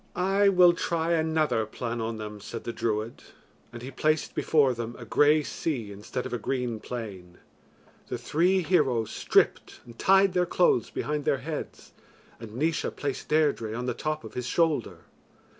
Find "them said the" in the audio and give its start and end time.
2.17-2.73